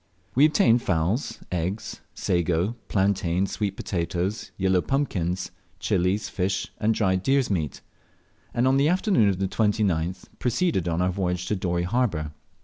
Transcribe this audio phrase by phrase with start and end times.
[0.33, 7.51] We obtained fowls, eggs, sago, plantains, sweet potatoes, yellow pumpkins, chilies, fish, and dried deer's
[7.51, 7.81] meat;
[8.51, 12.31] and on the afternoon of the 29th proceeded on our voyage to Dorey harbour.